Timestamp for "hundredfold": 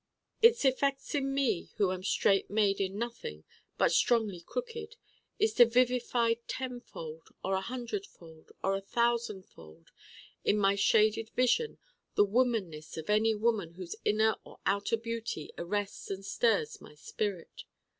7.61-8.51